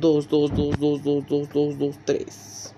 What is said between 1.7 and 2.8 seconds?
2, 3.